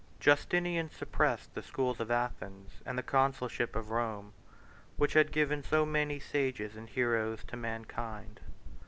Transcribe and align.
Justinian 0.19 0.89
suppressed 0.89 1.53
the 1.53 1.61
schools 1.61 1.99
of 1.99 2.09
Athens 2.09 2.71
and 2.87 2.97
the 2.97 3.03
consulship 3.03 3.75
of 3.75 3.91
Rome, 3.91 4.33
which 4.97 5.13
had 5.13 5.31
given 5.31 5.61
so 5.63 5.85
many 5.85 6.19
sages 6.19 6.75
and 6.75 6.89
heroes 6.89 7.43
to 7.43 7.55
mankind. 7.55 8.39